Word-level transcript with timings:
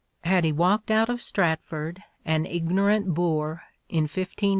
Had 0.23 0.43
he 0.45 0.51
walked 0.51 0.89
out 0.89 1.09
of 1.09 1.21
Stratford 1.21 2.01
an 2.25 2.47
ignorant 2.47 3.13
boor 3.13 3.61
Shakspcre. 3.93 4.49